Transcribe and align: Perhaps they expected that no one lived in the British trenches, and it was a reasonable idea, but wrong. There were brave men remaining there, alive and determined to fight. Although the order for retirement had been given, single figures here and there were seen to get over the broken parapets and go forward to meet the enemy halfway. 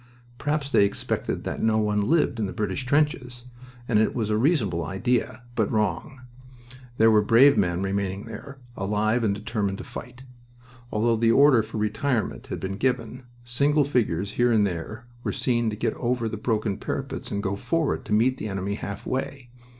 Perhaps 0.39 0.71
they 0.71 0.83
expected 0.83 1.43
that 1.43 1.61
no 1.61 1.77
one 1.77 2.01
lived 2.01 2.39
in 2.39 2.47
the 2.47 2.53
British 2.53 2.87
trenches, 2.87 3.45
and 3.87 3.99
it 3.99 4.15
was 4.15 4.31
a 4.31 4.35
reasonable 4.35 4.83
idea, 4.83 5.43
but 5.53 5.71
wrong. 5.71 6.21
There 6.97 7.11
were 7.11 7.21
brave 7.21 7.55
men 7.55 7.83
remaining 7.83 8.25
there, 8.25 8.57
alive 8.75 9.23
and 9.23 9.35
determined 9.35 9.77
to 9.77 9.83
fight. 9.83 10.23
Although 10.91 11.17
the 11.17 11.31
order 11.31 11.61
for 11.61 11.77
retirement 11.77 12.47
had 12.47 12.59
been 12.59 12.77
given, 12.77 13.25
single 13.43 13.83
figures 13.83 14.31
here 14.31 14.51
and 14.51 14.65
there 14.65 15.05
were 15.23 15.31
seen 15.31 15.69
to 15.69 15.75
get 15.75 15.93
over 15.93 16.27
the 16.27 16.35
broken 16.35 16.77
parapets 16.77 17.29
and 17.29 17.43
go 17.43 17.55
forward 17.55 18.03
to 18.05 18.11
meet 18.11 18.37
the 18.37 18.47
enemy 18.49 18.73
halfway. 18.73 19.49